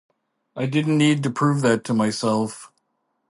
I 0.55 0.65
didn't 0.65 0.97
need 0.97 1.21
to 1.21 1.29
prove 1.29 1.61
that 1.61 1.83
to 1.83 1.93
myself. 1.93 2.71